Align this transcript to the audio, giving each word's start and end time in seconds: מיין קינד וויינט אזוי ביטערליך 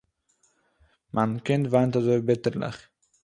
מיין 1.15 1.31
קינד 1.45 1.67
וויינט 1.67 1.93
אזוי 1.97 2.21
ביטערליך 2.27 2.77